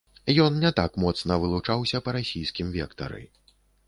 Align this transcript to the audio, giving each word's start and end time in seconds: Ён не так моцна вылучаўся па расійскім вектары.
Ён 0.43 0.55
не 0.61 0.69
так 0.79 0.95
моцна 1.03 1.37
вылучаўся 1.43 2.01
па 2.07 2.15
расійскім 2.17 2.73
вектары. 2.79 3.21